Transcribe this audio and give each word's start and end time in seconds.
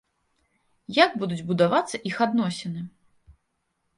Як 1.03 1.11
будуць 1.23 1.43
будавацца 1.51 2.01
іх 2.11 2.15
адносіны? 2.27 2.81